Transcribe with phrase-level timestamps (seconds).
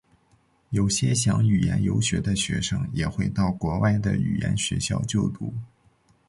[0.71, 5.53] 有些想语言游学的学生也会到国外的语言学校就读。